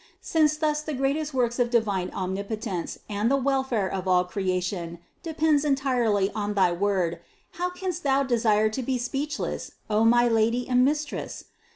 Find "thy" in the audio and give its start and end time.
6.55-6.71